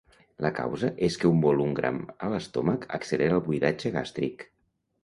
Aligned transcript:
La 0.43 0.51
causa 0.59 0.89
és 1.07 1.17
que 1.23 1.29
un 1.33 1.43
volum 1.43 1.75
gran 1.81 2.01
a 2.29 2.33
l'estómac 2.35 2.89
accelera 2.99 3.39
el 3.41 3.47
buidatge 3.51 3.95
gàstric. 4.01 4.49